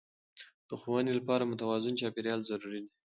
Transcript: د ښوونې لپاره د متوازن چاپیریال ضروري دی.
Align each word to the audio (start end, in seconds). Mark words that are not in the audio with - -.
د 0.67 0.69
ښوونې 0.81 1.13
لپاره 1.19 1.43
د 1.43 1.47
متوازن 1.51 1.93
چاپیریال 2.01 2.39
ضروري 2.49 2.79
دی. 2.83 2.89